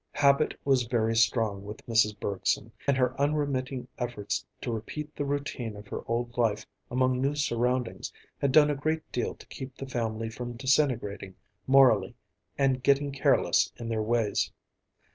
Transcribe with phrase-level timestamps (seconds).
[0.13, 2.19] Habit was very strong with Mrs.
[2.19, 7.35] Bergson, and her unremitting efforts to repeat the routine of her old life among new
[7.35, 11.35] surroundings had done a great deal to keep the family from disintegrating
[11.67, 12.15] morally
[12.57, 14.51] and getting careless in their ways.